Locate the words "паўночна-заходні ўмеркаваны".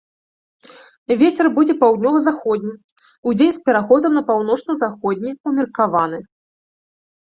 4.33-6.27